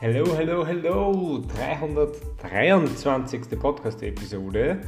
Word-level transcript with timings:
Hello, 0.00 0.24
hello, 0.36 0.64
hello! 0.64 1.42
323. 1.56 3.58
Podcast-Episode. 3.58 4.80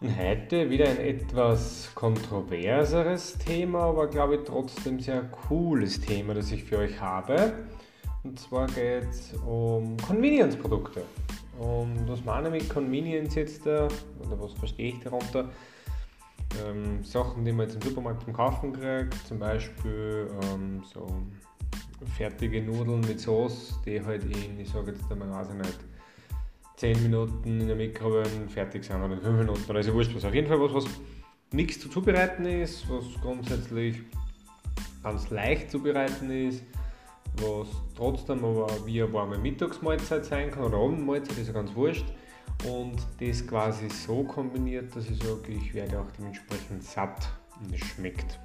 Und 0.00 0.16
heute 0.16 0.70
wieder 0.70 0.88
ein 0.88 0.98
etwas 0.98 1.90
kontroverseres 1.92 3.36
Thema, 3.36 3.80
aber 3.80 4.06
glaube 4.06 4.36
ich 4.36 4.42
trotzdem 4.44 5.00
sehr 5.00 5.22
cooles 5.48 6.00
Thema, 6.00 6.34
das 6.34 6.52
ich 6.52 6.62
für 6.62 6.78
euch 6.78 7.00
habe. 7.00 7.54
Und 8.22 8.38
zwar 8.38 8.68
geht 8.68 9.10
es 9.10 9.34
um 9.44 9.96
Convenience-Produkte. 9.96 11.02
Und 11.58 12.08
was 12.08 12.24
meine 12.24 12.56
ich 12.56 12.62
mit 12.62 12.72
Convenience 12.72 13.34
jetzt 13.34 13.66
da, 13.66 13.88
oder 14.24 14.40
was 14.40 14.52
verstehe 14.52 14.90
ich 14.90 15.00
darunter? 15.00 15.50
Ähm, 16.64 17.02
Sachen, 17.02 17.44
die 17.44 17.50
man 17.50 17.66
jetzt 17.66 17.74
im 17.74 17.82
Supermarkt 17.82 18.22
zum 18.22 18.34
Kaufen 18.34 18.72
kriegt, 18.72 19.14
zum 19.26 19.40
Beispiel 19.40 20.30
ähm, 20.44 20.84
so 20.94 21.08
fertige 22.04 22.62
Nudeln 22.62 23.00
mit 23.00 23.20
Sauce, 23.20 23.78
die 23.84 24.02
halt 24.04 24.24
in, 24.24 24.60
ich 24.60 24.70
sage 24.70 24.92
jetzt 24.92 25.10
einmal, 25.10 25.30
weiß 25.30 25.48
ich 25.50 25.56
nicht, 25.56 25.78
10 26.76 27.02
Minuten 27.02 27.60
in 27.60 27.66
der 27.66 27.76
Mikrowelle 27.76 28.28
fertig 28.48 28.84
sind 28.84 29.02
oder 29.02 29.16
5 29.16 29.38
Minuten 29.38 29.70
oder 29.70 29.80
ist 29.80 29.86
ja 29.86 29.94
wurscht 29.94 30.14
was. 30.14 30.24
Auf 30.24 30.34
jeden 30.34 30.46
Fall 30.46 30.60
was, 30.60 30.74
was 30.74 30.84
nichts 31.52 31.80
zu 31.80 31.88
zubereiten 31.88 32.44
ist, 32.44 32.88
was 32.90 33.04
grundsätzlich 33.22 34.02
ganz 35.02 35.30
leicht 35.30 35.70
zubereiten 35.70 36.30
ist, 36.30 36.62
was 37.36 37.68
trotzdem 37.96 38.44
aber 38.44 38.66
wie 38.84 39.02
eine 39.02 39.12
warme 39.12 39.38
Mittagsmahlzeit 39.38 40.24
sein 40.24 40.50
kann 40.50 40.64
oder 40.64 40.78
Abendmahlzeit, 40.78 41.38
ist 41.38 41.46
ja 41.46 41.52
ganz 41.54 41.74
wurscht. 41.74 42.06
Und 42.64 42.96
das 43.20 43.46
quasi 43.46 43.88
so 43.88 44.24
kombiniert, 44.24 44.94
dass 44.96 45.08
ich 45.08 45.18
sage, 45.18 45.52
ich 45.52 45.74
werde 45.74 46.00
auch 46.00 46.10
dementsprechend 46.18 46.82
satt 46.82 47.28
und 47.60 47.74
es 47.74 47.80
schmeckt. 47.80 48.38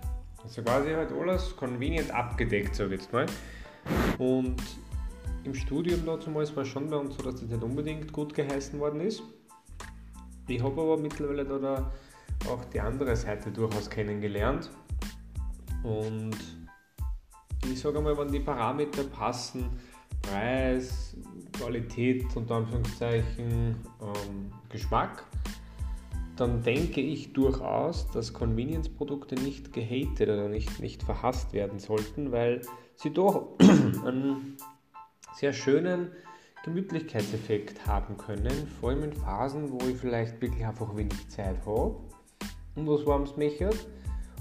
Also 0.43 0.61
quasi 0.63 0.91
halt 0.91 1.11
alles 1.11 1.55
convenient 1.55 2.11
abgedeckt, 2.11 2.75
sage 2.75 2.95
ich 2.95 3.01
jetzt 3.01 3.13
mal. 3.13 3.25
Und 4.17 4.61
im 5.43 5.53
Studium 5.53 6.05
damals 6.05 6.55
war 6.55 6.63
es 6.63 6.69
schon 6.69 6.89
bei 6.89 6.97
uns 6.97 7.15
so, 7.15 7.23
dass 7.23 7.41
das 7.41 7.49
nicht 7.49 7.63
unbedingt 7.63 8.11
gut 8.11 8.33
geheißen 8.33 8.79
worden 8.79 9.01
ist. 9.01 9.23
Ich 10.47 10.61
habe 10.61 10.81
aber 10.81 10.97
mittlerweile 10.97 11.45
da 11.45 11.91
auch 12.49 12.65
die 12.65 12.79
andere 12.79 13.15
Seite 13.15 13.51
durchaus 13.51 13.89
kennengelernt. 13.89 14.69
Und 15.83 16.37
ich 17.65 17.79
sage 17.79 17.99
einmal, 17.99 18.17
wenn 18.17 18.31
die 18.31 18.39
Parameter 18.39 19.03
passen, 19.03 19.69
Preis, 20.21 21.15
Qualität, 21.53 22.25
unter 22.35 22.55
Anführungszeichen, 22.55 23.75
ähm, 24.01 24.51
Geschmack, 24.69 25.25
dann 26.41 26.63
denke 26.63 27.01
ich 27.01 27.33
durchaus, 27.33 28.09
dass 28.09 28.33
Convenience-Produkte 28.33 29.35
nicht 29.35 29.73
gehatet 29.73 30.27
oder 30.27 30.49
nicht, 30.49 30.79
nicht 30.79 31.03
verhasst 31.03 31.53
werden 31.53 31.77
sollten, 31.77 32.31
weil 32.31 32.61
sie 32.95 33.11
doch 33.11 33.49
einen 33.59 34.57
sehr 35.35 35.53
schönen 35.53 36.09
Gemütlichkeitseffekt 36.65 37.85
haben 37.85 38.17
können, 38.17 38.67
vor 38.79 38.89
allem 38.89 39.03
in 39.03 39.13
Phasen, 39.13 39.71
wo 39.71 39.87
ich 39.87 39.97
vielleicht 39.97 40.41
wirklich 40.41 40.65
einfach 40.65 40.95
wenig 40.95 41.29
Zeit 41.29 41.57
habe 41.63 41.97
und 42.75 42.87
was 42.87 43.05
warmes 43.05 43.37
mechert 43.37 43.77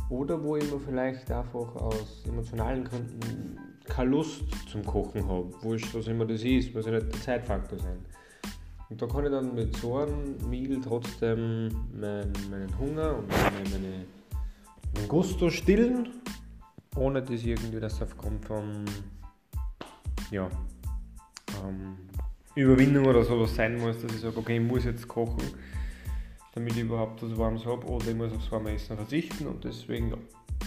oder 0.09 0.43
wo 0.43 0.57
ich 0.57 0.73
mir 0.73 0.81
vielleicht 0.81 1.31
einfach 1.31 1.77
aus 1.77 2.25
emotionalen 2.27 2.85
Gründen 2.85 3.59
keine 3.85 4.11
Lust 4.11 4.45
zum 4.71 4.87
Kochen 4.87 5.29
habe, 5.29 5.53
wurscht 5.63 5.95
was 5.95 6.07
immer 6.07 6.25
das 6.25 6.45
ist, 6.45 6.75
muss 6.75 6.87
ja 6.87 6.93
nicht 6.93 7.13
der 7.13 7.21
Zeitfaktor 7.21 7.79
sein. 7.79 7.99
Und 8.91 9.01
da 9.01 9.07
kann 9.07 9.25
ich 9.25 9.31
dann 9.31 9.55
mit 9.55 9.77
so 9.77 9.99
einem 9.99 10.37
Meal 10.49 10.81
trotzdem 10.83 11.69
mein, 11.99 12.33
meinen 12.51 12.77
Hunger 12.79 13.19
und 13.19 13.29
meine, 13.29 13.69
meine, 13.71 14.05
meinen 14.95 15.09
Gusto 15.09 15.49
stillen, 15.49 16.09
ohne 16.97 17.23
dass 17.23 17.45
irgendwie 17.45 17.79
das 17.79 18.03
aufgrund 18.03 18.45
von 18.45 18.85
ja, 20.33 20.51
ähm, 21.65 21.97
Überwindung 22.57 23.07
oder 23.07 23.23
sowas 23.23 23.55
sein 23.55 23.79
muss, 23.79 24.03
dass 24.03 24.13
ich 24.13 24.21
sage, 24.21 24.37
okay, 24.37 24.57
ich 24.57 24.63
muss 24.63 24.85
jetzt 24.85 25.07
kochen, 25.07 25.45
damit 26.55 26.73
ich 26.77 26.83
überhaupt 26.83 27.23
was 27.23 27.39
Warmes 27.39 27.65
habe 27.65 27.87
oder 27.87 28.09
ich 28.09 28.17
muss 28.17 28.33
aufs 28.33 28.51
warme 28.51 28.73
Essen 28.73 28.97
verzichten 28.97 29.47
und 29.47 29.63
deswegen, 29.63 30.11
ja. 30.11 30.17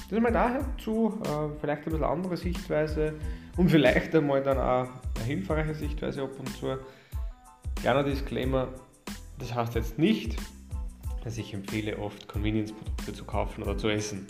Das 0.10 0.20
mal 0.20 0.32
dazu, 0.32 1.20
äh, 1.24 1.60
vielleicht 1.60 1.86
ein 1.86 1.92
bisschen 1.92 2.04
andere 2.04 2.38
Sichtweise 2.38 3.14
und 3.58 3.70
vielleicht 3.70 4.16
einmal 4.16 4.42
dann 4.42 4.58
auch 4.58 4.90
eine 5.16 5.26
hilfreiche 5.26 5.76
Sichtweise 5.76 6.24
ab 6.24 6.32
und 6.40 6.50
zu. 6.56 6.78
Kleiner 7.84 8.04
Disclaimer, 8.04 8.70
das 9.40 9.54
heißt 9.54 9.76
jetzt 9.76 10.00
nicht, 10.00 10.38
dass 11.26 11.38
ich 11.38 11.54
empfehle, 11.54 12.00
oft 12.00 12.30
Convenience-Produkte 12.30 13.12
zu 13.12 13.26
kaufen 13.26 13.62
oder 13.62 13.78
zu 13.78 13.90
essen. 13.90 14.26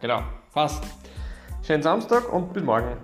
Genau, 0.00 0.24
passt. 0.52 0.82
Schönen 1.62 1.84
Samstag 1.84 2.32
und 2.32 2.52
bis 2.52 2.64
morgen. 2.64 2.96